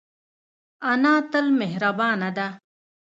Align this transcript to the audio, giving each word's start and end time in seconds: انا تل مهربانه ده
انا 0.91 1.13
تل 1.31 1.47
مهربانه 1.59 2.29
ده 2.37 2.47